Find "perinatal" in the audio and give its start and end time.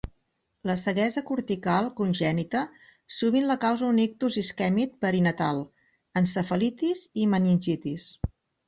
5.07-5.63